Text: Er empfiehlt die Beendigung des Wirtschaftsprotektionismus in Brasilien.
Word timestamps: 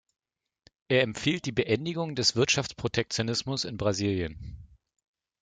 Er 0.87 1.03
empfiehlt 1.03 1.45
die 1.45 1.51
Beendigung 1.51 2.15
des 2.15 2.35
Wirtschaftsprotektionismus 2.35 3.65
in 3.65 3.77
Brasilien. 3.77 4.57